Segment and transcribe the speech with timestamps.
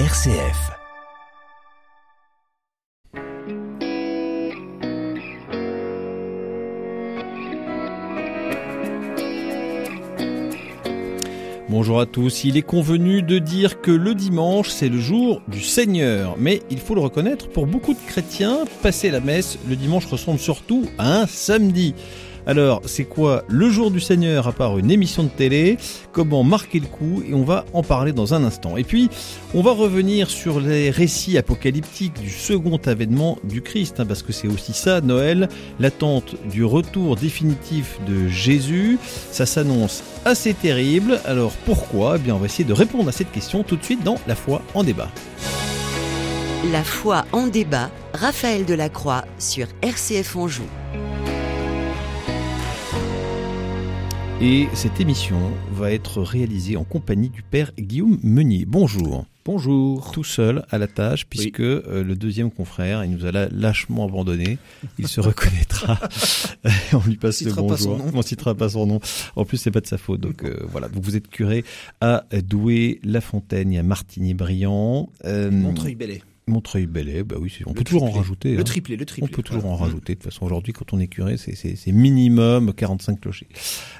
[0.00, 0.72] RCF.
[11.68, 15.60] Bonjour à tous, il est convenu de dire que le dimanche c'est le jour du
[15.60, 20.06] Seigneur, mais il faut le reconnaître, pour beaucoup de chrétiens, passer la messe le dimanche
[20.06, 21.94] ressemble surtout à un samedi.
[22.46, 25.78] Alors, c'est quoi le jour du Seigneur à part une émission de télé?
[26.12, 27.22] Comment marquer le coup?
[27.26, 28.76] Et on va en parler dans un instant.
[28.76, 29.08] Et puis,
[29.54, 34.32] on va revenir sur les récits apocalyptiques du second avènement du Christ, hein, parce que
[34.32, 35.48] c'est aussi ça, Noël,
[35.80, 38.98] l'attente du retour définitif de Jésus.
[39.30, 41.20] Ça s'annonce assez terrible.
[41.24, 42.16] Alors pourquoi?
[42.16, 44.34] Eh bien, on va essayer de répondre à cette question tout de suite dans La
[44.34, 45.08] foi en débat.
[46.72, 50.64] La foi en débat, Raphaël Delacroix sur RCF Anjou.
[54.40, 55.38] Et cette émission
[55.72, 58.64] va être réalisée en compagnie du père Guillaume Meunier.
[58.66, 59.26] Bonjour.
[59.44, 60.10] Bonjour.
[60.10, 64.58] Tout seul à la tâche, puisque euh, le deuxième confrère, il nous a lâchement abandonné.
[64.98, 66.00] Il se reconnaîtra.
[66.92, 67.98] On lui passe le citera pas bonjour.
[67.98, 68.10] son nom.
[68.12, 69.00] On citera pas son nom.
[69.36, 70.20] En plus, c'est pas de sa faute.
[70.20, 70.88] Donc euh, voilà.
[70.88, 71.64] Donc, vous êtes curé
[72.00, 75.10] à Douai, La Fontaine, et à Martigny-Briand.
[75.24, 76.22] Euh, Montreuil-Bellay.
[76.46, 77.22] Montreuil-Bellay.
[77.22, 78.54] Bah oui, on Le peut toujours en rajouter.
[78.54, 78.64] Le hein.
[78.64, 79.28] triplé, le triplé.
[79.30, 79.76] On peut toujours Voilà.
[79.76, 80.14] en rajouter.
[80.14, 83.46] De toute façon, aujourd'hui, quand on est curé, c'est- minimum 45 clochers.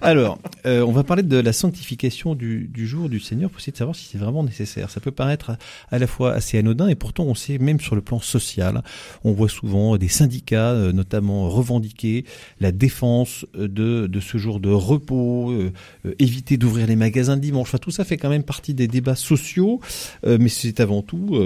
[0.00, 3.72] Alors, euh, on va parler de la sanctification du, du jour du Seigneur pour essayer
[3.72, 4.90] de savoir si c'est vraiment nécessaire.
[4.90, 5.58] Ça peut paraître à,
[5.90, 8.82] à la fois assez anodin et pourtant on sait même sur le plan social,
[9.24, 12.24] on voit souvent des syndicats euh, notamment revendiquer
[12.60, 15.72] la défense euh, de, de ce jour de repos, euh,
[16.18, 17.68] éviter d'ouvrir les magasins le dimanche.
[17.68, 19.80] Enfin, tout ça fait quand même partie des débats sociaux,
[20.26, 21.38] mais c'est avant tout,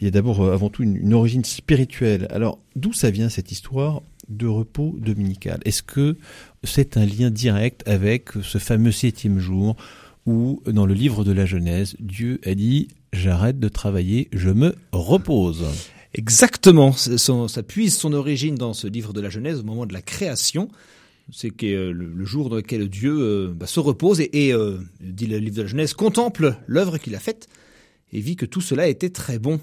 [0.00, 2.26] il y a d'abord euh, avant tout une, origine spirituelle.
[2.30, 5.60] Alors, d'où ça vient cette histoire de repos dominical?
[5.64, 6.16] Est-ce que
[6.64, 9.76] c'est un lien direct avec ce fameux septième jour
[10.26, 14.74] où, dans le livre de la Genèse, Dieu a dit J'arrête de travailler, je me
[14.92, 15.64] repose.
[16.12, 16.92] Exactement.
[16.92, 20.68] Ça puise son origine dans ce livre de la Genèse au moment de la création.
[21.32, 24.52] C'est euh, le, jour dans lequel Dieu euh, bah, se repose et,
[25.00, 27.48] dit le livre de la Genèse, contemple l'œuvre qu'il a faite
[28.12, 29.60] et vit que tout cela était très bon.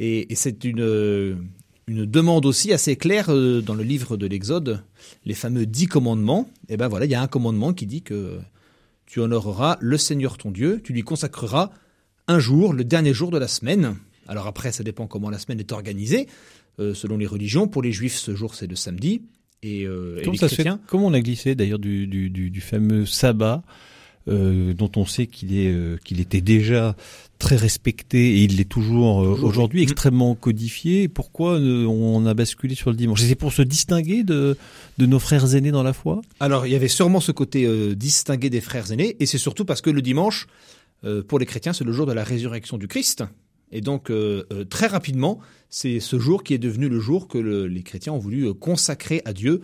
[0.00, 1.36] Et, et c'est une, euh,
[1.86, 4.82] une demande aussi assez claire euh, dans le livre de l'Exode,
[5.24, 6.50] les fameux dix commandements.
[6.68, 8.38] Et ben voilà, il y a un commandement qui dit que
[9.06, 11.70] tu honoreras le Seigneur ton Dieu, tu lui consacreras
[12.28, 13.96] un jour, le dernier jour de la semaine.
[14.28, 16.28] Alors après, ça dépend comment la semaine est organisée,
[16.78, 17.66] euh, selon les religions.
[17.66, 19.22] Pour les juifs, ce jour, c'est le samedi.
[19.62, 22.50] Et, euh, et Comment les ça chrétiens, Comment on a glissé d'ailleurs du, du, du,
[22.50, 23.62] du fameux sabbat
[24.28, 26.94] euh, dont on sait qu'il est euh, qu'il était déjà
[27.38, 29.84] très respecté et il l'est toujours euh, aujourd'hui oui.
[29.84, 31.08] extrêmement codifié.
[31.08, 33.22] Pourquoi on a basculé sur le dimanche?
[33.22, 34.58] C'est pour se distinguer de
[34.98, 36.20] de nos frères aînés dans la foi?
[36.38, 37.66] Alors, il y avait sûrement ce côté
[37.96, 40.46] distingué des frères aînés, et c'est surtout parce que le dimanche,
[41.28, 43.24] pour les chrétiens, c'est le jour de la résurrection du Christ.
[43.72, 44.12] Et donc,
[44.68, 45.38] très rapidement,
[45.70, 49.22] c'est ce jour qui est devenu le jour que le- les chrétiens ont voulu consacrer
[49.24, 49.62] à Dieu.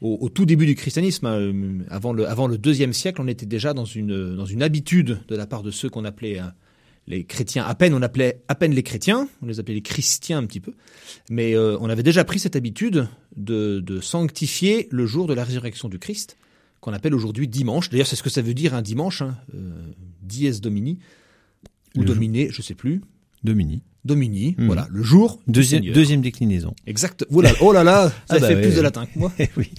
[0.00, 3.26] Au, au tout début du christianisme, hein, euh, avant, le, avant le deuxième siècle, on
[3.26, 6.44] était déjà dans une, dans une habitude de la part de ceux qu'on appelait euh,
[7.08, 7.64] les chrétiens.
[7.64, 10.60] À peine, on appelait à peine les chrétiens, on les appelait les chrétiens un petit
[10.60, 10.72] peu.
[11.30, 15.42] Mais euh, on avait déjà pris cette habitude de, de sanctifier le jour de la
[15.42, 16.36] résurrection du Christ,
[16.80, 17.90] qu'on appelle aujourd'hui dimanche.
[17.90, 19.72] D'ailleurs, c'est ce que ça veut dire un dimanche, hein, euh,
[20.22, 20.98] dies domini,
[21.96, 23.00] ou Le jour- dominé, je sais plus.
[23.42, 23.82] Domini.
[24.04, 24.66] Domini, Mhm.
[24.66, 26.74] voilà, le jour Deuxième deuxième déclinaison.
[26.86, 27.26] Exact.
[27.30, 29.32] Oh là, oh là là, ça Ah bah fait ouais, plus de latin que moi.
[29.56, 29.70] Oui.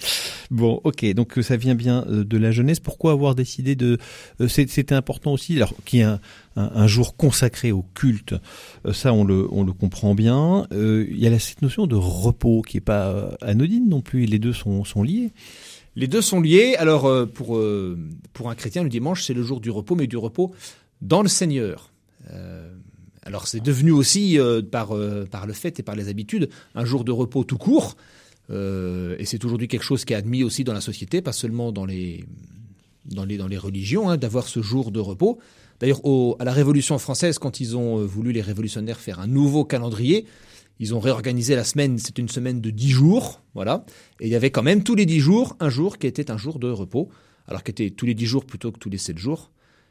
[0.50, 1.04] Bon, ok.
[1.14, 2.80] Donc euh, ça vient bien euh, de la jeunesse.
[2.80, 3.98] Pourquoi avoir décidé de
[4.40, 6.20] euh, C'était important aussi, alors qu'il y ait un,
[6.56, 8.34] un, un jour consacré au culte.
[8.92, 10.66] ça, on le on le comprend bien.
[10.72, 14.26] Euh, Il y a cette notion de repos qui est pas anodine non plus.
[14.26, 15.30] Les deux sont sont liés.
[15.96, 16.76] Les deux sont liés.
[16.78, 17.60] Alors, pour,
[18.32, 20.54] pour un chrétien, le dimanche, c'est le jour du repos, mais du repos
[21.02, 21.90] dans le Seigneur.
[22.32, 22.70] Euh,
[23.22, 26.84] alors, c'est devenu aussi, euh, par, euh, par le fait et par les habitudes, un
[26.84, 27.96] jour de repos tout court.
[28.50, 31.70] Euh, et c'est aujourd'hui quelque chose qui est admis aussi dans la société, pas seulement
[31.70, 32.24] dans les,
[33.04, 35.38] dans les, dans les religions, hein, d'avoir ce jour de repos.
[35.80, 36.00] D'ailleurs,
[36.38, 40.26] à la Révolution française, quand ils ont voulu, les révolutionnaires, faire un nouveau calendrier,
[40.78, 43.84] ils ont réorganisé la semaine, c'est une semaine de 10 jours, voilà.
[44.18, 46.36] Et il y avait quand même tous les 10 jours un jour qui était un
[46.36, 47.08] jour de repos,
[47.46, 49.50] alors qu'était tous les 10 jours plutôt que tous les 7 jours.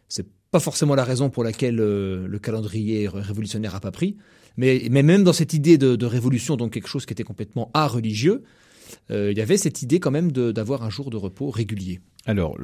[0.10, 4.18] C'est pas forcément la raison pour laquelle euh, le calendrier ré- révolutionnaire a pas pris,
[4.58, 8.44] mais, mais même dans cette idée de, révolution, donc quelque chose qui était complètement religieux,
[8.44, 8.69] euh,
[9.10, 12.00] il y avait cette idée quand même d'avoir un jour de repos régulier.
[12.26, 12.58] Alors,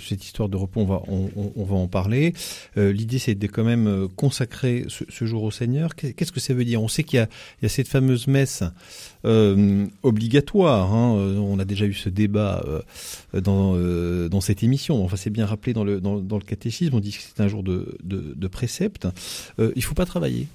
[0.00, 2.32] cette histoire de repos, on va, en parler.
[2.78, 5.94] Euh, L'idée, c'est de quand même euh, consacrer ce, jour au Seigneur.
[5.94, 6.82] Qu'est- Qu'est-ce que ça veut dire?
[6.82, 8.64] On sait qu'il y a, cette fameuse messe
[9.24, 10.92] euh, obligatoire.
[10.92, 11.16] hein.
[11.18, 15.04] Euh, On a déjà eu ce débat euh, dans, euh, cette émission.
[15.04, 16.00] Enfin, c'est bien rappelé dans le,
[16.44, 16.94] catéchisme.
[16.94, 19.06] On dit que c'est un jour de, de, précepte.
[19.58, 20.48] Euh, il faut pas travailler.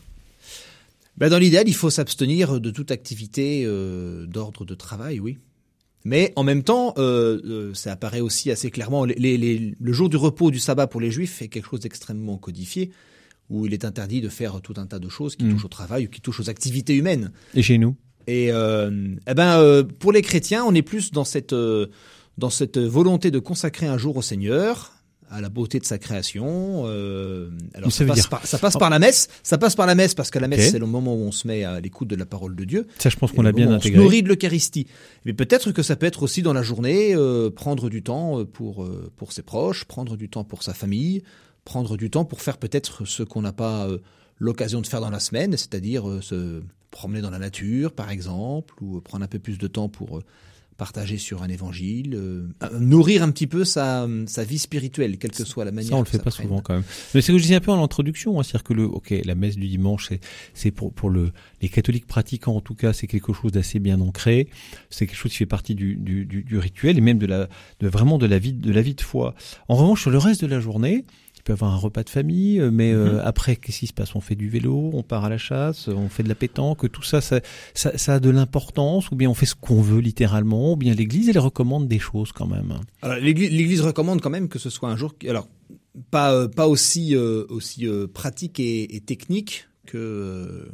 [1.19, 5.38] Ben, dans l'idéal, il faut s'abstenir de toute activité euh, d'ordre de travail, oui.
[6.06, 9.04] Mais en même temps, euh, euh, ça apparaît aussi assez clairement.
[9.04, 11.81] Les, les- les- le jour du repos du sabbat pour les juifs est quelque chose
[11.81, 12.92] d'extrêmement codifié,
[13.50, 15.51] où il est interdit de faire tout un tas de choses qui Mm.
[15.54, 17.31] touchent au travail ou qui touchent aux activités humaines.
[17.54, 17.95] Et chez nous?
[18.27, 21.88] Et euh, eh ben, euh, pour les chrétiens, on est plus dans cette, euh,
[22.38, 24.94] dans cette volonté de consacrer un jour au Seigneur,
[25.30, 26.84] à la beauté de sa création.
[26.86, 29.28] Euh, alors ça passe, dire- par, ça passe par la messe.
[29.44, 31.48] Ça passe par la messe parce que la messe, c'est le moment où on se
[31.48, 32.88] met à l'écoute de la parole de Dieu.
[32.98, 34.02] Ça, je pense qu'on l'a bien où On se intégré.
[34.04, 34.88] nourrit de l'Eucharistie.
[35.26, 38.46] Mais peut-être que ça peut être aussi dans la journée, euh, prendre du temps euh,
[38.46, 41.24] pour, euh, pour ses proches, prendre du temps pour sa famille,
[41.66, 43.88] prendre du temps pour faire peut-être ce qu'on n'a pas
[44.40, 46.62] l'occasion de faire dans la semaine, c'est-à-dire se
[46.92, 50.22] promener dans la nature, par exemple, ou prendre un peu plus de temps pour
[50.80, 55.31] partager sur un évangile, euh, euh, nourrir un petit peu sa, sa vie spirituelle, quelle
[55.31, 55.92] que soit la manière.
[55.92, 56.48] Ça, on le fait pas prenne.
[56.48, 56.84] souvent quand même.
[57.14, 59.14] Mais c'est ce que je disais un peu en introduction, hein, c'est-à-dire que le, ok,
[59.26, 60.22] la messe du dimanche, c'est,
[60.54, 61.31] c'est pour, pour le,
[61.62, 64.48] les catholiques pratiquants en tout cas, c'est quelque chose d'assez bien ancré.
[64.90, 67.50] C'est quelque chose qui fait partie du, du, du, du rituel et même de la,
[67.81, 69.36] de vraiment de la vie, de la vie de foi.
[69.68, 71.06] En revanche, sur le reste de la journée,
[71.39, 73.94] il peut y avoir un repas de famille, euh, mais euh, après, qu'est-ce qui se
[73.94, 74.13] passe?
[74.15, 77.01] On fait du vélo, on part à la chasse, on fait de la pétanque, tout
[77.01, 77.39] ça, ça,
[77.74, 80.94] ça, ça a de l'importance, ou bien on fait ce qu'on veut littéralement, ou bien
[80.94, 82.74] l'Église, elle recommande des choses quand même?
[83.01, 85.47] Alors, l'Église, recommande quand même que ce soit un jour, alors
[86.12, 90.69] pas euh, pas aussi euh, aussi pratique et, et technique que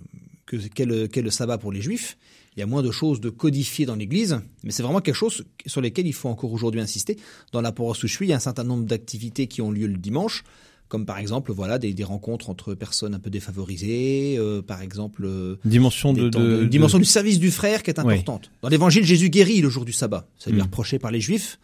[0.46, 2.18] que qu'est le, qu'est le sabbat pour les Juifs.
[2.56, 5.44] Il y a moins de choses de codifiées dans l'Église, mais c'est vraiment quelque chose
[5.66, 7.18] sur lesquelles il faut encore aujourd'hui insister.
[7.52, 9.72] Dans la paroisse où je suis, il y a un certain nombre d'activités qui ont
[9.72, 10.44] lieu le dimanche,
[10.88, 15.26] comme par exemple voilà des, des rencontres entre personnes un peu défavorisées, euh, par exemple
[15.26, 18.14] euh, Dimension de, temps de- de- de- dimension du service du frère qui est Oui.
[18.14, 18.52] importante.
[18.62, 20.28] Dans l'évangile, Jésus guérit le jour du sabbat.
[20.38, 20.66] Ça lui est Mm.
[20.66, 21.60] reproché par les Juifs.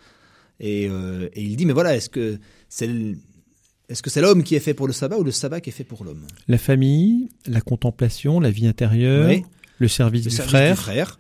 [0.60, 2.38] Et, euh, et il dit, mais voilà, est-ce que
[2.70, 2.90] c'est
[3.90, 5.74] est-ce que c'est l'homme qui est fait pour le sabbat ou le sabbat qui est
[5.74, 6.26] fait pour l'homme?
[6.48, 9.44] La famille, la contemplation, la vie intérieure, Oui.
[9.82, 10.76] Le service, Le du, service frère.
[10.76, 11.20] du frère.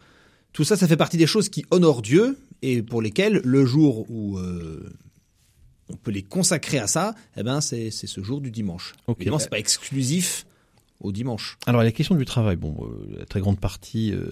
[0.53, 4.05] Tout ça, ça fait partie des choses qui honorent Dieu et pour lesquelles le jour
[4.09, 4.93] où euh,
[5.89, 8.93] on peut les consacrer à ça, eh ben c'est c'est ce jour du dimanche.
[9.07, 9.17] Ok.
[9.19, 10.45] Évidemment, c'est pas exclusif
[10.99, 11.57] au dimanche.
[11.65, 14.31] Alors la question du travail, bon, euh, la très grande partie euh,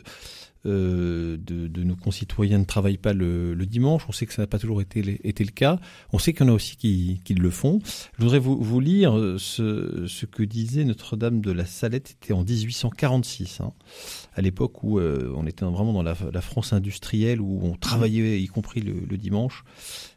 [0.66, 4.04] de, de nos concitoyens ne travaillent pas le, le dimanche.
[4.08, 5.80] On sait que ça n'a pas toujours été, été le cas.
[6.12, 7.80] On sait qu'il y en a aussi qui, qui le font.
[8.18, 12.10] Je voudrais vous, vous lire euh, ce, ce que disait Notre-Dame de la Salette.
[12.10, 13.74] C'était en 1846, hein,
[14.40, 18.48] à l'époque où euh, on était vraiment dans la, France industrielle, où on travaillait, y
[18.48, 19.66] compris le, dimanche.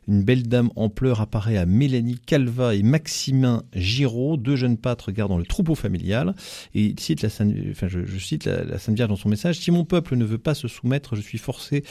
[0.07, 5.07] Une belle dame en pleurs apparaît à Mélanie Calva et Maximin Giraud, deux jeunes pâtres
[5.07, 6.35] regardant le troupeau familial.
[6.75, 9.59] Et il cite la Sainte, je cite la, la Sainte Vierge dans son message.
[9.59, 11.83] Si mon peuple ne veut pas se soumettre, je suis forcé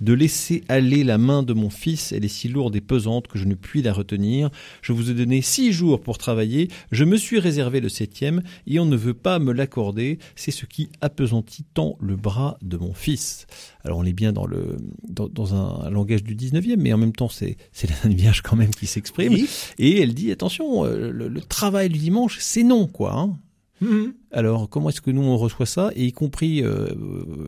[0.00, 2.12] de laisser aller la main de mon fils.
[2.12, 4.50] Elle est si lourde et pesante que je ne puis la retenir.
[4.80, 6.68] Je vous ai donné six jours pour travailler.
[6.92, 10.18] Je me suis réservé le septième et on ne veut pas me l'accorder.
[10.36, 13.46] C'est ce qui appesantit tant le bras de mon fils.
[13.84, 14.76] Alors on est bien dans le
[15.08, 18.42] dans, dans un, langage du 19e, mais en même temps c'est c'est la Sainte Vierge
[18.42, 19.32] quand même qui s'exprime.
[19.32, 19.48] Oui.
[19.78, 23.14] Et elle dit attention, euh, le, le travail du dimanche, c'est non quoi.
[23.14, 23.38] Hein.
[23.80, 24.14] Mhm.
[24.30, 25.90] Alors, comment est-ce que nous on reçoit ça?
[25.94, 26.88] Et y compris, euh,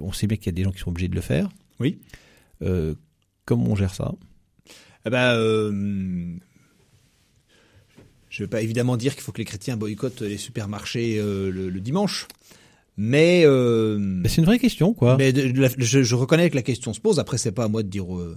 [0.00, 1.48] on sait bien qu'il y a des gens qui sont obligés de le faire.
[1.78, 1.98] Oui.
[2.62, 2.94] Euh,
[3.44, 4.14] comment on gère ça?
[5.04, 6.36] Eh ben, euh,
[8.30, 11.50] je ne vais pas évidemment dire qu'il faut que les chrétiens boycottent les supermarchés le,
[11.50, 12.28] le dimanche,
[12.96, 15.16] mais, euh, C'est une vraie question, quoi.
[15.18, 17.18] mais de- de la- je, je reconnais que la question se pose.
[17.18, 18.36] Après, c'est pas à moi de dire euh,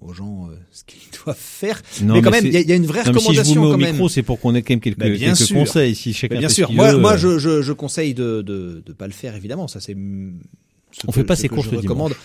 [0.00, 1.80] aux gens euh, ce qu'ils doivent faire.
[2.02, 3.18] Non, mais quand mais même, il y, a- il y a une vraie Non, mais
[3.20, 3.92] si je recommandation vous mets au quand même.
[3.92, 5.56] micro, c'est pour qu'on ait quand même quelques, bien quelques sûr.
[5.56, 5.94] conseils.
[5.94, 8.82] Si chacun Mais bien sûr, moi, veut, moi euh, je, je, je conseille de de,
[8.84, 9.66] de pas le faire évidemment.
[9.68, 9.94] Ça c'est.
[9.94, 12.12] ce On que- fait pas ce ses que courses je recommande.
[12.12, 12.22] dimanche.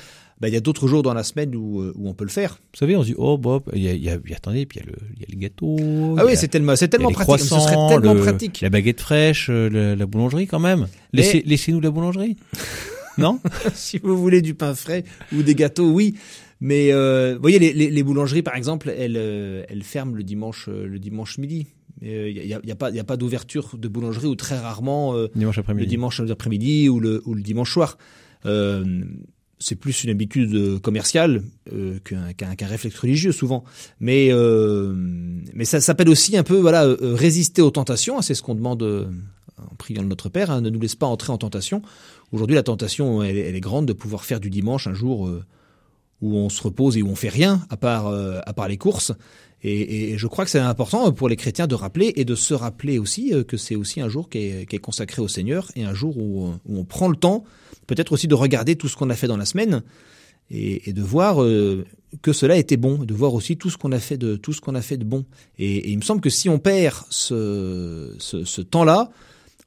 [0.48, 2.60] Il y a d'autres jours dans la semaine où, euh, où on peut le faire.
[2.74, 4.38] Vous savez, on se dit oh Bob, il y a, il y a, y a-
[4.38, 6.16] attendez, puis il y a le, il y a le gâteau.
[6.18, 7.40] Ah oui, c'est tellement, c'est tellement pratique.
[7.40, 8.62] Ce serait tellement le- pratique.
[8.62, 10.88] La baguette fraîche, euh, la, la boulangerie quand même.
[11.14, 12.38] Laissez, laissez-nous la boulangerie.
[13.18, 13.40] non?
[13.74, 15.04] Si vous voulez du pain frais
[15.36, 16.16] ou des gâteaux, oui.
[16.64, 20.24] Mais euh, vous voyez, les, les, les boulangeries, par exemple, elles, euh, elles ferment le
[20.24, 21.68] dimanche, euh, le dimanche midi.
[22.04, 25.16] Il n'y a, y a pas, y a pas d'ouverture de boulangerie ou très rarement
[25.16, 25.88] euh, Dimanche le après-midi.
[25.88, 27.98] dimanche après-midi ou le, ou le dimanche soir.
[28.48, 29.04] Euh,
[29.62, 33.63] c'est plus une habitude euh, commerciale euh, qu'un réflexe religieux souvent.
[34.00, 34.96] Mais euh,
[35.63, 38.22] ça s'appelle aussi un peu voilà résister aux tentations.
[38.22, 38.84] C'est ce qu'on demande
[39.58, 40.50] en priant le Notre Père.
[40.51, 41.82] hein, ne nous laisse pas entrer en tentation.
[42.32, 45.30] Aujourd'hui, la tentation, elle, est- grande de pouvoir faire du dimanche un jour
[46.22, 49.12] où on se repose et où on fait rien à part à part les courses.
[49.63, 52.98] Et, je crois que c'est important pour les chrétiens de rappeler et de se rappeler
[52.98, 56.18] aussi euh, que c'est aussi un jour qui est, consacré au Seigneur et un jour
[56.18, 57.44] où, on prend le temps,
[57.86, 59.84] peut-être aussi de regarder tout ce qu'on a fait dans la semaine
[60.50, 61.86] et, de voir euh,
[62.22, 64.62] que cela était bon, de voir aussi tout ce qu'on a fait de tout ce
[64.62, 65.25] qu'on a fait de bon.
[65.60, 69.12] Et, il me semble que si on perd ce, temps-là,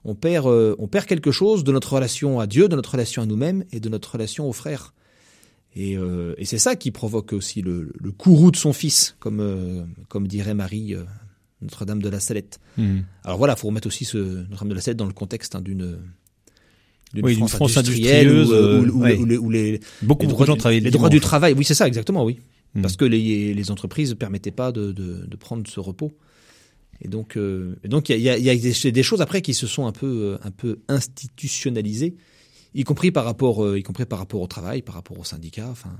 [0.06, 3.64] euh, on perd quelque chose de notre relation à Dieu, de notre relation à nous-mêmes
[3.70, 4.92] et de notre relation aux frères.
[5.76, 9.40] Et, euh, et c'est ça qui provoque aussi le, le, courroux de son fils, comme,
[9.40, 11.02] euh, comme dirait Marie, euh,
[11.62, 12.61] Notre-Dame de la Salette.
[12.78, 13.00] Mmh.
[13.25, 15.61] Alors voilà, il faut remettre aussi ce Notre-Dame de la Salette dans le contexte hein,
[15.61, 15.99] d'une
[17.12, 19.16] d'une oui, France, France, industrieuse, où, où, ouais.
[19.16, 21.54] où, les, où, les, beaucoup les droits, de gens travaillaient les droits du travail.
[21.57, 22.40] Oui, c'est ça, exactement, oui.
[22.75, 22.83] Mmh.
[22.83, 26.12] Parce que les, les entreprises ne permettaient pas de, de, de, prendre ce repos.
[27.00, 29.54] Et donc, euh, et donc il y a, y a des, des, choses après qui
[29.54, 32.16] se sont un peu, un peu institutionnalisées
[32.75, 35.69] y compris par rapport, euh, y compris par rapport au travail, par rapport au syndicat.
[35.71, 35.90] Enfin,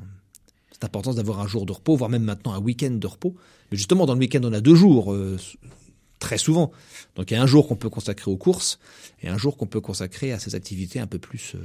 [0.73, 3.35] c'est important d'avoir un jour de repos, voire même maintenant un week-end de repos.
[3.71, 5.39] Mais justement, dans le week-end, on a deux jours, euh,
[6.19, 6.73] très souvent.
[7.17, 8.79] Donc il y a un jour qu'on peut consacrer aux courses
[9.23, 11.59] et un jour qu'on peut consacrer à ces activités un peu plus euh,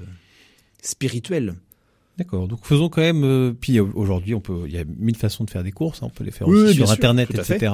[0.81, 1.55] spirituelles.
[2.19, 2.47] D'accord.
[2.47, 3.23] Donc faisons quand même.
[3.23, 4.63] Euh, puis aujourd'hui, on peut.
[4.67, 6.03] Il y a mille façons de faire des courses.
[6.03, 7.71] Hein, on peut les faire oui, aussi sur sûr, Internet, etc.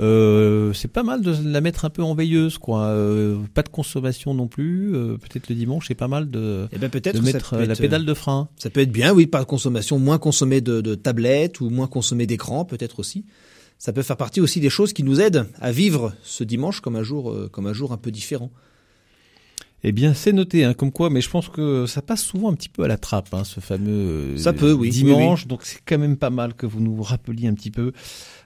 [0.00, 2.84] Euh, c'est pas mal de la mettre un peu en veilleuse, quoi.
[2.86, 4.94] Euh, pas de consommation non plus.
[4.94, 8.04] Euh, peut-être le dimanche, c'est pas mal de, eh ben de mettre la être, pédale
[8.04, 8.48] de frein.
[8.56, 11.88] Ça peut être bien, oui, pas de consommation, moins consommer de, de tablettes ou moins
[11.88, 13.24] consommer d'écran, peut-être aussi.
[13.78, 16.96] Ça peut faire partie aussi des choses qui nous aident à vivre ce dimanche comme
[16.96, 18.50] un jour, comme un jour un peu différent.
[19.84, 22.54] Eh bien, c'est noté, hein, comme quoi, mais je pense que ça passe souvent un
[22.54, 25.40] petit peu à la trappe, hein, ce fameux ça peut, oui, dimanche.
[25.40, 25.48] Oui, oui.
[25.48, 27.92] Donc, c'est quand même pas mal que vous nous rappeliez un petit peu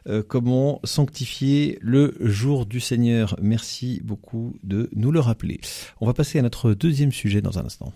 [0.09, 3.37] euh, comment sanctifier le jour du Seigneur.
[3.41, 5.61] Merci beaucoup de nous le rappeler.
[6.01, 7.93] On va passer à notre deuxième sujet dans un instant.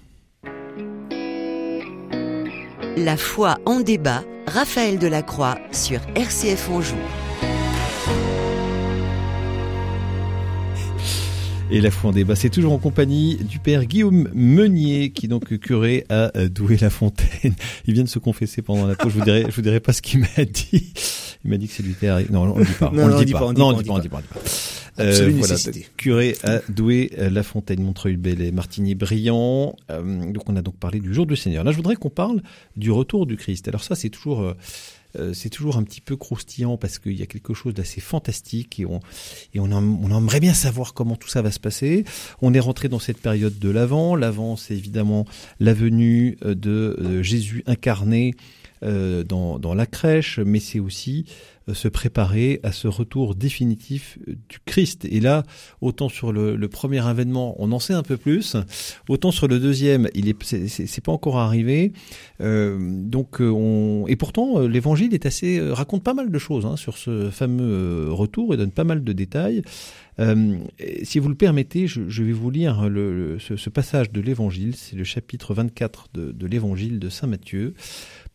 [2.96, 6.96] La foi en débat, Raphaël Delacroix sur RCF Anjou.
[11.68, 15.28] Et la foi en débat, c'est toujours en compagnie du père Guillaume Meunier, qui est
[15.28, 17.54] donc curé à Douai-la-Fontaine.
[17.86, 19.12] Il vient de se confesser pendant la pause.
[19.12, 20.92] Je vous dirai, je vous dirai pas ce qu'il m'a dit.
[21.44, 22.20] Il m'a dit que c'est lui père.
[22.30, 22.90] Non, on le dit pas.
[22.92, 23.52] Non, on le dit pas.
[23.52, 23.94] Non, on le dit pas.
[23.94, 24.22] On dit pas.
[24.98, 25.56] Euh, voilà,
[25.96, 29.76] curé à Douai, La Fontaine, Montreuil-Bellay, Martigny-Briand.
[29.90, 31.64] Euh, donc on a donc parlé du jour du Seigneur.
[31.64, 32.42] Là, je voudrais qu'on parle
[32.76, 33.68] du retour du Christ.
[33.68, 34.56] Alors ça, c'est toujours euh,
[35.32, 38.86] c'est toujours un petit peu croustillant parce qu'il y a quelque chose d'assez fantastique et
[38.86, 39.00] on
[39.54, 42.04] et on, aimerait bien savoir comment tout ça va se passer.
[42.42, 44.16] On est rentré dans cette période de l'avant.
[44.16, 45.26] L'avant, c'est évidemment
[45.60, 48.34] la venue de Jésus incarné
[48.82, 54.58] euh, dans, la crèche, mais c'est aussi euh, se préparer à ce retour définitif du
[54.64, 55.04] Christ.
[55.04, 55.42] Et là,
[55.80, 58.56] autant sur le, le, premier événement, on en sait un peu plus,
[59.08, 61.92] autant sur le deuxième, il est c'est pas encore arrivé.
[62.40, 66.98] Euh, donc on et pourtant l'Évangile est assez raconte pas mal de choses hein, sur
[66.98, 69.62] ce fameux retour et donne pas mal de détails.
[70.18, 70.58] Euh,
[71.02, 74.20] si vous le permettez, je, je vais vous lire le, le, ce, ce, passage de
[74.20, 74.74] l'Évangile.
[74.74, 77.74] C'est le chapitre 24 de, de l'Évangile de Saint Matthieu.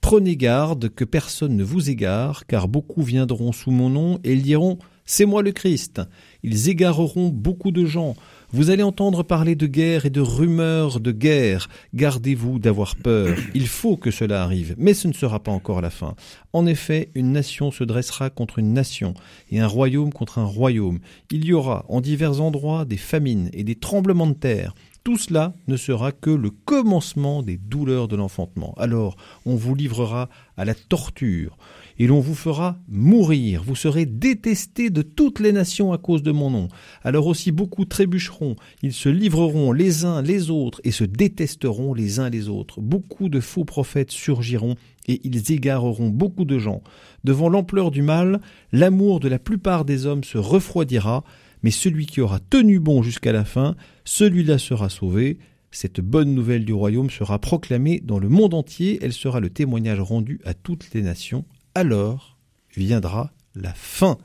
[0.02, 4.42] Prenez garde que personne ne vous égare, car beaucoup viendront sous mon nom et ils
[4.42, 6.02] diront C'est moi le Christ.
[6.44, 8.16] Ils égareront beaucoup de gens.
[8.52, 11.70] Vous allez entendre parler de guerre et de rumeurs de guerre.
[11.94, 13.38] Gardez-vous d'avoir peur.
[13.54, 16.16] Il faut que cela arrive, mais ce ne sera pas encore la fin.
[16.52, 19.14] En effet, une nation se dressera contre une nation,
[19.52, 21.00] et un royaume contre un royaume.
[21.30, 24.74] Il y aura en divers endroits des famines et des tremblements de terre.
[25.04, 28.76] Tout cela ne sera que le commencement des douleurs de l'enfantement.
[28.78, 29.16] Alors
[29.48, 31.58] on vous livrera à la torture,
[31.98, 33.64] et l'on vous fera mourir.
[33.64, 36.68] Vous serez détestés de toutes les nations à cause de mon nom.
[37.04, 42.20] Alors aussi beaucoup trébucheront, ils se livreront les uns les autres, et se détesteront les
[42.20, 42.80] uns les autres.
[42.80, 44.76] Beaucoup de faux prophètes surgiront,
[45.08, 46.84] et ils égareront beaucoup de gens.
[47.24, 48.40] Devant l'ampleur du mal,
[48.72, 51.24] l'amour de la plupart des hommes se refroidira,
[51.64, 53.76] mais celui qui aura tenu bon jusqu'à la fin,
[54.06, 55.38] celui-là sera sauvé.
[55.72, 60.00] Cette bonne nouvelle du royaume sera proclamée dans le monde entier, elle sera le témoignage
[60.00, 61.46] rendu à toutes les nations.
[61.76, 62.38] Alors
[62.76, 64.18] viendra la fin.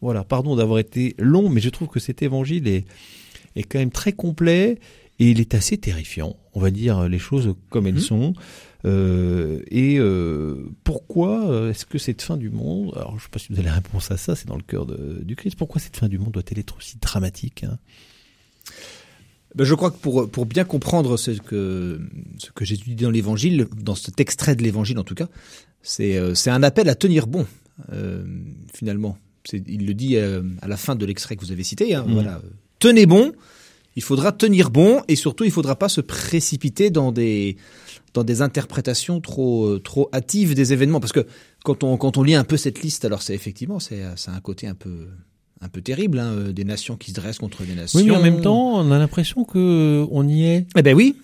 [0.00, 2.86] Voilà, pardon d'avoir été long, mais je trouve que cet évangile est,
[3.56, 4.78] est quand même très complet
[5.18, 6.36] et il est assez terrifiant.
[6.54, 8.00] On va dire les choses comme elles mmh.
[8.00, 8.32] sont.
[8.86, 13.28] Euh, et euh, pourquoi euh, est-ce que cette fin du monde, alors je ne sais
[13.30, 15.56] pas si vous avez la réponse à ça, c'est dans le cœur de, du Christ,
[15.56, 17.78] pourquoi cette fin du monde doit-elle être aussi dramatique hein?
[19.56, 22.00] Ben je crois que pour, pour bien comprendre ce que,
[22.38, 25.28] ce que j'étudie dans l'Évangile, dans cet extrait de l'Évangile en tout cas,
[25.82, 27.46] c'est euh, un appel à tenir bon,
[27.92, 28.24] euh,
[28.72, 29.18] finalement.
[29.52, 31.94] Il le dit euh, à la fin de l'extrait que vous avez cité.
[31.94, 32.12] Hein, mmh.
[32.12, 32.42] Voilà,
[32.78, 33.32] tenez bon,
[33.96, 37.56] Il faudra tenir bon et surtout il faudra pas se précipiter dans des
[38.14, 41.26] dans des interprétations trop euh, trop hâtives des événements parce que
[41.64, 44.40] quand on quand on lit un peu cette liste alors c'est effectivement c'est c'est un
[44.40, 45.08] côté un peu
[45.60, 47.98] un peu terrible hein, euh, des nations qui se dressent contre des nations.
[48.00, 50.94] Oui, mais en même temps, on a l'impression que euh, on y est Eh ben
[50.96, 51.16] oui,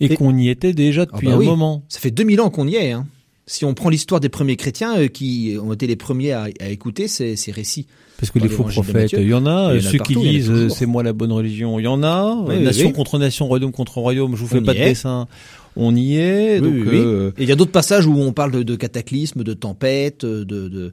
[0.00, 1.46] et, Et- qu'on y était déjà Ah depuis bah un oui.
[1.46, 1.84] moment.
[1.88, 3.06] ça fait 2000 ans qu'on y est hein.
[3.46, 6.68] Si on prend l'histoire des premiers chrétiens euh, qui ont été les premiers à, à
[6.68, 7.86] écouter ces, ces récits.
[8.18, 9.74] Parce que les faux prophètes, il y en a.
[9.74, 11.84] il y en a Ceux partout, qui disent euh, c'est moi la bonne religion, il
[11.84, 12.34] y en a.
[12.46, 12.92] Oui, nation oui.
[12.92, 14.88] contre nation, royaume contre royaume, je vous fais On pas y de est.
[14.88, 15.28] dessin.
[15.76, 16.58] On y est.
[16.60, 19.42] Oui, donc, euh, Et il y a d'autres passages où on parle de, de cataclysmes,
[19.44, 20.92] de tempêtes, de, de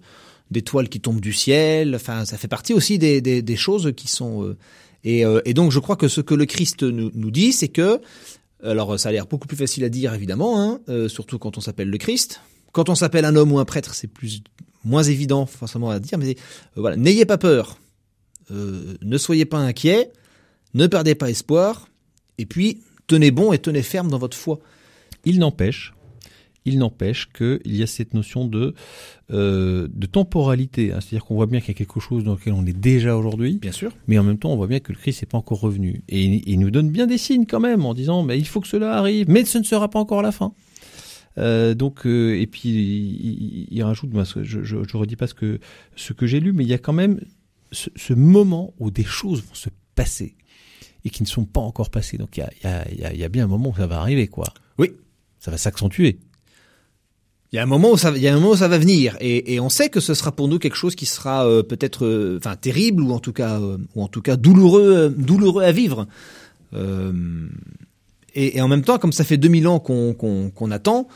[0.51, 1.95] d'étoiles qui tombent du ciel.
[1.95, 4.43] Enfin, ça fait partie aussi des, des, des choses qui sont.
[4.43, 4.57] euh,
[5.05, 7.69] et, euh, et donc, je crois que ce que le Christ nous, nous dit, c'est
[7.69, 7.99] que.
[8.63, 11.61] Alors, ça a l'air beaucoup plus facile à dire, évidemment, hein, euh, surtout quand on
[11.61, 12.41] s'appelle le Christ.
[12.71, 14.41] Quand on s'appelle un homme ou un prêtre, c'est plus
[14.83, 16.17] moins évident forcément à dire.
[16.17, 16.33] Mais euh,
[16.77, 17.77] voilà, n'ayez pas peur,
[18.51, 20.11] Euh, ne soyez pas inquiets,
[20.73, 21.87] ne perdez pas espoir,
[22.37, 24.59] et puis tenez bon et tenez ferme dans votre foi.
[25.23, 25.92] il n'empêche,
[26.65, 28.73] il n'empêche qu'il y a cette notion de
[29.31, 30.91] euh, de temporalité.
[30.93, 30.99] hein.
[31.01, 33.59] C'est-à-dire qu'on voit bien qu'il y a quelque chose dans lequel on est déjà aujourd'hui,
[33.61, 33.91] Bien sûr.
[34.07, 36.03] mais en même temps, on voit bien que le Christ n'est pas encore revenu.
[36.09, 38.61] Et il, il nous donne bien des signes quand même en disant, mais il faut
[38.61, 40.53] que cela arrive, mais ce ne sera pas encore la fin.
[41.39, 45.15] Euh, donc euh, et puis il, il- il rajoute, moi, ce- je, je, je redis
[45.15, 45.59] pas ce que
[45.95, 47.19] ce que j'ai lu, mais il y a quand même
[47.71, 50.35] ce, ce moment où des choses vont se passer
[51.05, 52.17] et qui ne sont pas encore passées.
[52.17, 53.87] Donc il y, a, il y, a, il y a bien un moment où ça
[53.87, 54.45] va arriver, quoi.
[54.77, 54.91] Oui.
[55.39, 56.19] Ça va s'accentuer.
[57.53, 60.31] Il y a un moment où ça, va venir, et, on sait que ce sera
[60.31, 63.77] pour nous quelque chose qui sera euh, peut-être, euh, terrible ou en tout cas, euh,
[63.93, 66.07] ou en tout cas douloureux, douloureux à vivre.
[68.33, 71.07] Et, en même temps, comme ça fait 2000 ans qu'on attend,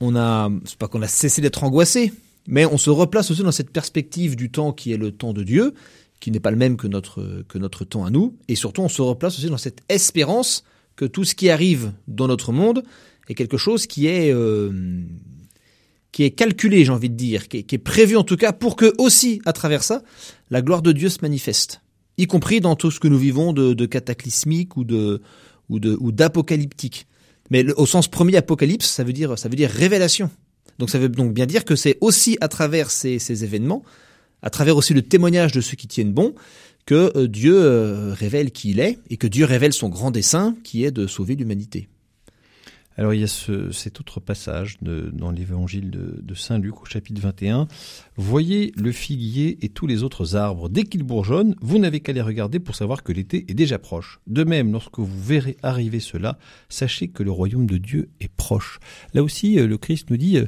[0.00, 2.12] on a, c'est pas qu'on a cessé d'être angoissé,
[2.48, 5.44] mais on se replace aussi dans cette perspective du temps qui est le temps de
[5.44, 5.72] Dieu,
[6.18, 8.88] qui n'est pas le même que notre que notre temps à nous, et surtout on
[8.88, 10.64] se replace aussi dans cette espérance
[10.96, 12.82] que tout ce qui arrive dans notre monde
[13.32, 14.70] est quelque chose qui est euh,
[16.12, 18.92] qui est calculé, j'ai envie de dire, qui est, prévu en tout cas pour que
[18.98, 20.02] aussi à travers ça,
[20.50, 21.80] la gloire de Dieu se manifeste,
[22.18, 25.20] y compris dans tout ce que nous vivons de, cataclysmique ou de
[25.68, 27.06] ou d'apocalyptique.
[27.50, 30.30] Mais au sens premier, apocalypse, ça veut dire ça veut dire révélation.
[30.78, 33.82] Donc ça veut donc bien dire que c'est aussi à travers ces, ces événements,
[34.42, 36.34] à travers aussi le témoignage de ceux qui tiennent bon,
[36.86, 40.56] que euh, Dieu euh, révèle qui il est et que Dieu révèle son grand dessein
[40.64, 41.88] qui est de sauver l'humanité.
[42.96, 46.84] Alors il y a ce, cet autre passage dans l'évangile de, de Saint Luc au
[46.84, 47.66] chapitre 21.
[48.16, 50.68] Voyez le figuier et tous les autres arbres.
[50.68, 54.20] Dès qu'ils bourgeonnent, vous n'avez qu'à les regarder pour savoir que l'été est déjà proche.
[54.26, 58.78] De même, lorsque vous verrez arriver cela, sachez que le royaume de Dieu est proche.
[59.12, 60.38] Là aussi, euh, le Christ nous dit...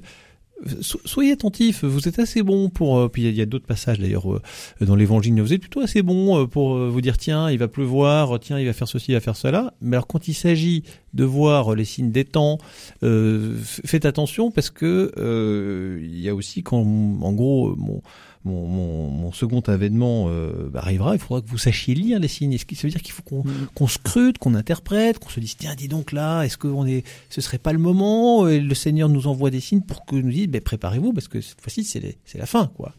[0.80, 2.98] so- Soyez attentifs, vous êtes assez bon pour.
[2.98, 4.40] euh, puis il y a- d'autres passages d'ailleurs euh,
[4.80, 5.40] dans l'Évangile.
[5.40, 8.66] Vous êtes plutôt assez bon euh, pour vous dire tiens, il va pleuvoir, tiens, il
[8.66, 9.74] va faire ceci, il va faire cela.
[9.80, 10.82] Mais alors quand il s'agit
[11.14, 12.58] de voir les signes des temps,
[13.02, 18.02] faites attention parce que il y a aussi quand, en gros, mon
[18.46, 22.56] mon, mon, mon second avènement euh, arrivera, il faudra que vous sachiez lire les signes.
[22.56, 23.42] Ça veut dire qu'il faut qu'on
[23.74, 27.04] qu'on scrute, qu'on interprète, qu'on se dise tiens, dis donc là, est-ce que on est,
[27.28, 30.30] ce serait pas le moment Et Le Seigneur nous envoie des signes pour que nous
[30.30, 32.94] dise, ben préparez-vous parce que cette fois-ci c'est la fin, quoi,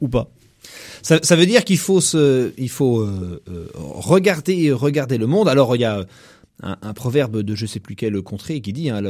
[0.00, 0.30] ou pas.
[1.02, 5.48] Ça, ça veut dire qu'il faut se, il faut euh, euh, regarder, regarder le monde.
[5.48, 6.06] Alors il y a
[6.62, 9.02] un, un proverbe de je sais plus quelle contrée qui dit hein,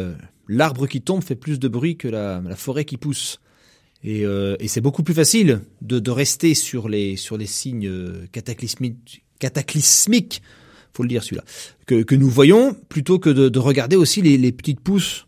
[0.48, 3.40] l'arbre qui tombe fait plus de bruit que la, la forêt qui pousse.
[4.06, 8.26] Et, euh, et c'est beaucoup plus facile de, rester sur les sur les signes euh,
[8.30, 10.42] cataclysmiques, cataclysmiques,
[10.94, 11.44] faut le dire celui-là,
[11.86, 15.26] que, nous voyons, plutôt que de, de regarder aussi les, petites pousses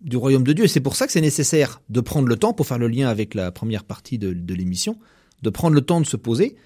[0.00, 0.66] du royaume de Dieu.
[0.66, 3.34] C'est pour ça que c'est nécessaire de prendre le temps, pour faire le lien avec
[3.34, 4.98] la première partie de, de l'émission,
[5.42, 6.56] de prendre le temps de se poser,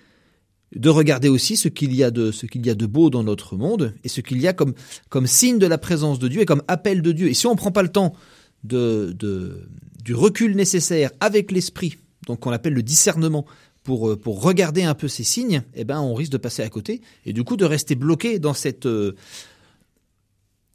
[0.75, 3.95] de regarder aussi ce qu'il y a de y a de beau dans notre monde
[4.05, 4.73] et ce qu'il y a comme
[5.11, 7.29] comme signe de la présence de Dieu et comme appel de Dieu.
[7.29, 8.15] Et si on prend pas le temps
[8.65, 11.97] du recul nécessaire avec l'esprit,
[12.27, 13.47] donc qu'on appelle le discernement,
[13.83, 16.69] pour euh, pour regarder un peu ces signes, eh ben on risque de passer à
[16.69, 19.17] côté et du coup de rester bloqué dans cette euh,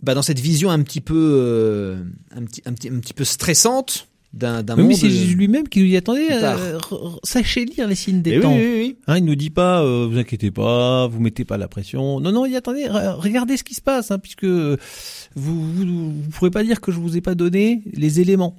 [0.04, 3.24] bah, dans cette vision un petit peu euh, un petit un petit un petit peu
[3.24, 4.88] stressante d'un Oui, monde.
[4.88, 6.78] mais c'est Jésus lui-même qui nous dit attendez, euh,
[7.24, 8.54] sachez lire les signes des Eh temps.
[8.54, 8.98] oui, oui, oui.
[9.08, 12.20] Hein, il nous dit pas, euh, vous inquiétez pas, vous mettez pas la pression.
[12.20, 14.76] Non, non, il dit attendez, re- regardez ce qui se passe, hein, puisque vous,
[15.36, 18.56] vous, vous pourrez pas dire que je vous ai pas donné les éléments.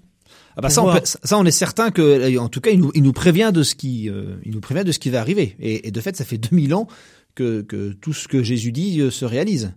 [0.57, 2.81] Ah bah ça, on peut- ça, on est certain que, euh, en tout cas, il
[2.81, 5.21] nous, il nous prévient de ce qui, euh, il nous prévient de ce qui va
[5.21, 5.55] arriver.
[5.61, 6.89] Et, et de fait, ça fait 2000 ans
[7.37, 9.73] que, que tout ce que Jésus dit euh, se réalise.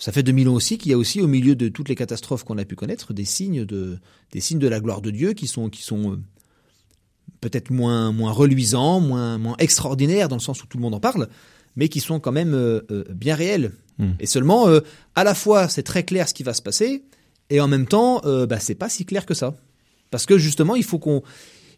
[0.00, 2.42] Ça fait 2000 ans aussi qu'il y a aussi, au milieu de toutes les catastrophes
[2.42, 3.98] qu'on a pu connaître, des signes de,
[4.32, 6.16] des signes de la gloire de Dieu qui sont, qui sont euh,
[7.40, 11.00] peut-être moins, moins reluisants, moins, moins extraordinaires dans le sens où tout le monde en
[11.00, 11.28] parle,
[11.76, 13.72] mais qui sont quand même euh, euh, bien réels.
[13.98, 14.12] Hmm.
[14.18, 14.80] Et seulement, euh,
[15.14, 17.04] à la fois, c'est très clair ce qui va se passer,
[17.50, 19.54] et en même temps, euh, bah, c'est pas si clair que ça.
[20.10, 21.22] Parce que justement, il faut qu'on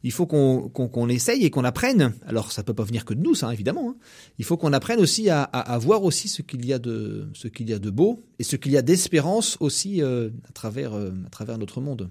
[0.04, 2.12] il faut qu'on essaye et qu'on apprenne.
[2.26, 3.90] Alors, ça peut pas venir que de nous, ça, évidemment.
[3.90, 3.96] hein.
[4.38, 7.48] Il faut qu'on apprenne aussi à, à, voir aussi ce qu'il y a de ce
[7.48, 10.94] qu'il y a de beau et ce qu'il y a d'espérance aussi euh, à travers
[10.94, 12.10] euh, à travers notre monde.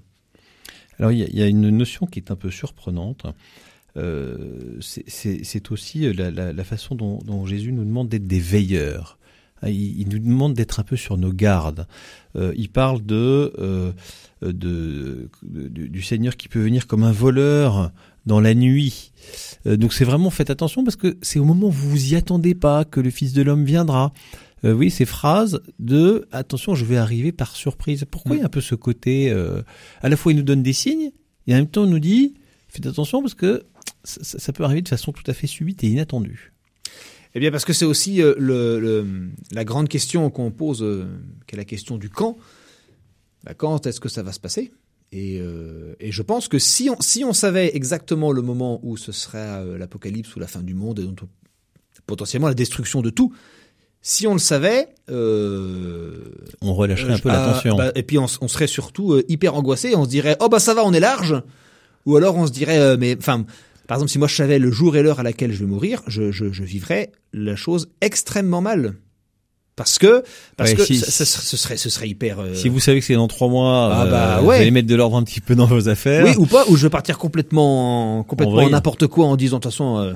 [1.00, 3.26] Alors il y, a, une notion qui est un peu surprenante.
[3.98, 9.18] Euh, c'est- aussi la, façon dont Jésus nous demande d'être des veilleurs.
[9.62, 11.88] Ah, Il, il nous demande d'être un peu sur nos gardes.
[12.36, 13.92] Euh, il parle de, euh,
[14.42, 17.92] de, de- du Seigneur qui peut venir comme un voleur
[18.26, 19.12] dans la nuit.
[19.66, 22.16] Euh, donc c'est vraiment faites attention parce que c'est au moment où vous vous y
[22.16, 24.14] attendez pas que le Fils de l'homme viendra.
[24.64, 28.06] Euh, oui, ces phrases de attention, je vais arriver par surprise.
[28.10, 28.38] Pourquoi Mm.
[28.38, 29.62] il y a un peu ce côté euh,
[30.02, 31.12] à la fois il nous donne des signes
[31.48, 32.36] et en même temps il nous dit
[32.70, 33.64] faites attention parce que
[34.04, 36.51] ça peut arriver de façon tout à fait subite et inattendue.
[37.34, 39.06] Eh bien, parce que c'est aussi euh, le, le-
[39.52, 41.06] la grande question qu'on pose, euh,
[41.48, 42.38] qui est la question du quand.
[43.44, 44.72] Bah, quand est-ce que ça va se passer?
[45.14, 48.98] Et, euh, et je pense que si on, si on savait exactement le moment où
[48.98, 51.20] ce sera euh, l'apocalypse ou la fin du monde, et donc
[52.06, 53.34] potentiellement la destruction de tout,
[54.02, 56.24] si on le savait, euh,
[56.62, 57.76] On relâcherait un peu ah, l'attention.
[57.78, 59.96] bah, et puis on, serait surtout euh, hyper angoissé.
[59.96, 61.36] On se dirait oh bah ça va, on est large.
[62.06, 63.46] Ou alors on se dirait euh, mais enfin
[63.92, 66.02] par exemple si moi je savais le jour et l'heure à laquelle je vais mourir,
[66.08, 68.94] je, je, je vivrais la chose extrêmement mal.
[69.76, 70.24] Parce que
[70.56, 72.40] parce Ouais, que si- ça- ça- ce serait ce serait hyper.
[72.40, 74.58] euh, Si vous savez que c'est dans trois mois, Ah bah euh, vous ouais.
[74.60, 76.24] allez mettre de l'ordre un petit peu dans vos affaires.
[76.24, 79.64] oui ou pas ou je vais partir complètement en- complètement n'importe quoi en disant de
[79.64, 79.98] toute façon.
[79.98, 80.14] Euh,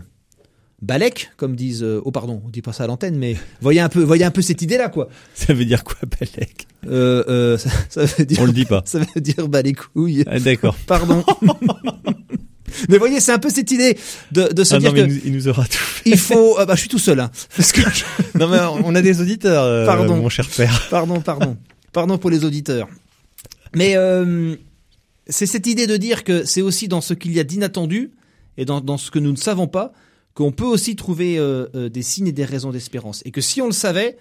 [0.82, 3.90] Balek, comme disent, euh, oh pardon, on dit pas ça à l'antenne, mais voyez un
[3.90, 5.08] peu, voyez un peu cette idée-là, quoi.
[5.34, 6.68] Ça veut dire quoi, Balek?
[6.88, 8.84] Euh, euh, ça, ça veut dire, On le dit pas.
[8.86, 10.24] ça veut dire bah les couilles.
[10.28, 10.76] Ah, D'accord.
[10.88, 11.24] Pardon.
[12.90, 13.98] mais voyez, c'est un peu cette idée
[14.32, 16.10] de, de se Ah dire non, mais que il, nous, il nous aura tout fait.
[16.10, 16.56] il faut.
[16.58, 17.20] ah bah, je suis tout seul.
[17.20, 18.04] Hein, parce que je-
[18.40, 20.18] Non mais on a des auditeurs, euh, Pardon.
[20.18, 20.88] mon cher père.
[20.90, 21.58] pardon, pardon,
[21.94, 22.88] pardon pour les auditeurs.
[23.76, 24.56] Mais euh,
[25.28, 28.12] c'est cette idée de dire que c'est aussi dans ce qu'il y a d'inattendu
[28.58, 29.92] et dans, dans ce que nous ne savons pas
[30.34, 33.22] qu'on peut aussi trouver euh, euh, des signes et des raisons d'espérance.
[33.26, 34.18] Et que si on le savait,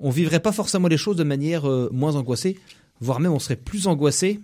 [0.00, 2.58] on vivrait pas forcément les choses de manière euh, moins angoissée,
[3.00, 4.40] voire même on serait plus angoissé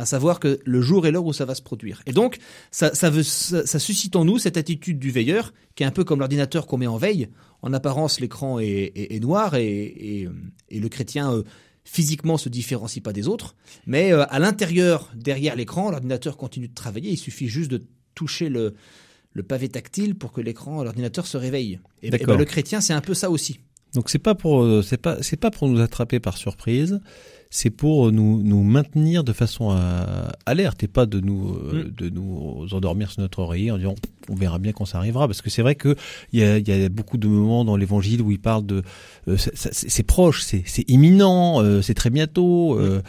[0.00, 2.02] à savoir que le jour et l'heure où ça va se produire.
[2.06, 2.38] Et donc,
[2.70, 5.90] ça, ça, veut, ça, ça suscite en nous cette attitude du veilleur, qui est un
[5.90, 7.28] peu comme l'ordinateur qu'on met en veille.
[7.62, 10.28] En apparence, l'écran est, est- est noir et, et,
[10.70, 11.42] et le chrétien euh,
[11.84, 13.54] physiquement se différencie pas des autres.
[13.86, 17.10] Mais euh, à l'intérieur, derrière l'écran, l'ordinateur continue de travailler.
[17.10, 17.82] Il suffit juste de
[18.14, 18.74] toucher le,
[19.32, 21.78] le pavé tactile pour que l'écran, l'ordinateur se réveille.
[22.02, 23.60] Et, et ben, le chrétien, c'est un peu ça aussi.
[23.94, 27.00] Donc c'est pas pour euh, c'est pas c'est pas pour nous attraper par surprise,
[27.50, 31.90] c'est pour nous nous maintenir de façon à, alerte et pas de nous euh, Mm.
[31.96, 33.94] de nous endormir sur notre oreiller en disant
[34.28, 35.96] on verra bien quand ça arrivera parce que c'est vrai que
[36.32, 38.82] il y a, y a beaucoup de moments dans l'évangile où il parle de
[39.28, 43.02] euh, c'est proche, c'est imminent, euh, c'est très bientôt euh,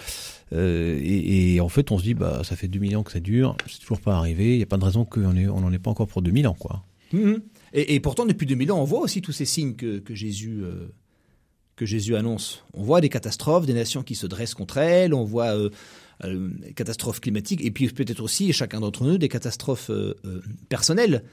[0.54, 3.20] euh, et, et en fait on se dit bah ça fait 2000 ans que ça
[3.20, 5.80] dure, c'est toujours pas arrivé, il y a pas de raison qu'on on n'en est
[5.80, 6.84] pas encore pour 2000 ans quoi.
[7.14, 7.42] Mhm.
[7.74, 10.60] Et, et pourtant, depuis 2000 ans, on voit aussi tous ces signes que, que Jésus
[10.62, 10.88] euh,
[11.82, 12.64] que Jésus annonce.
[12.74, 15.70] On voit des catastrophes, des nations qui se dressent contre elles, on voit euh,
[16.24, 20.42] euh, des catastrophes climatiques, et puis peut-être aussi, chacun d'entre nous, des catastrophes euh, euh,
[20.70, 21.24] personnelles.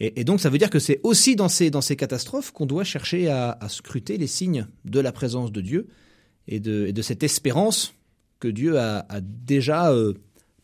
[0.00, 2.64] Et, et donc, ça veut dire que c'est aussi dans ces, dans ces catastrophes qu'on
[2.64, 5.88] doit chercher à, à scruter les signes de la présence de Dieu
[6.48, 7.92] et de, et de cette espérance
[8.38, 9.92] que Dieu a, a déjà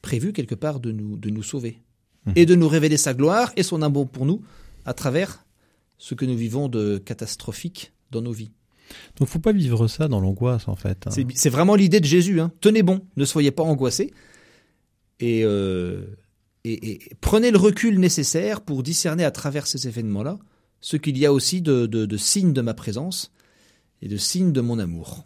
[0.01, 1.83] prévu quelque part de nous, de nous sauver
[2.27, 2.33] Mhm.
[2.37, 4.43] et de nous révéler sa gloire et son amour pour nous
[4.85, 5.45] à travers
[5.99, 8.51] ce que nous vivons de catastrophique dans nos vies.
[9.19, 11.07] Donc faut pas vivre ça dans l'angoisse en fait.
[11.07, 11.11] hein.
[11.35, 12.41] C'est- vraiment l'idée de Jésus.
[12.41, 12.53] Hein.
[12.61, 14.13] Tenez bon, ne soyez pas angoissés
[15.21, 16.03] et, euh,
[16.65, 20.39] et, et prenez le recul nécessaire pour discerner à travers ces événements-là
[20.81, 23.33] ce qu'il y a aussi de, de, de signes de ma présence
[24.03, 25.25] et de signes de mon amour.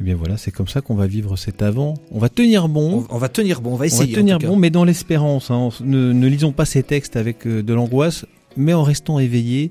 [0.00, 1.94] Eh bien voilà, c'est comme ça qu'on va vivre cet avant.
[2.10, 3.06] On va tenir bon.
[3.10, 4.12] On, va tenir bon, on va On va essayer.
[4.12, 5.50] en tenir bon, mais dans l'espérance.
[5.52, 5.68] hein.
[5.82, 9.70] Ne, ne lisons pas ces textes avec euh, de l'angoisse, mais en restant éveillés.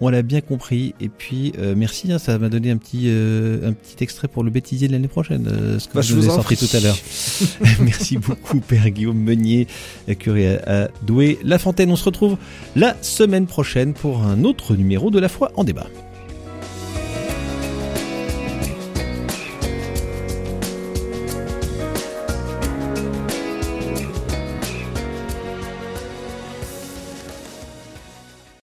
[0.00, 0.94] On l'a bien compris.
[1.00, 2.10] Et puis, euh, merci.
[2.12, 5.08] hein, ça m'a donné un petit, euh, un petit extrait pour le bêtisier de l'année
[5.08, 6.96] prochaine, euh, ce que Bah, vous je vous avez sorti tout à l'heure.
[7.80, 9.66] merci beaucoup, Père Guillaume Meunier,
[10.18, 11.38] curé à, à Douai.
[11.44, 12.36] La Fontaine, on se retrouve
[12.76, 15.86] la semaine prochaine pour un autre numéro de La Foi en débat.